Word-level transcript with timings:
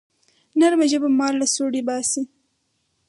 نرمه 0.59 0.85
ژبه 0.91 1.07
مار 1.19 1.33
له 1.41 1.47
سوړي 1.55 1.81
باسي 1.87 2.23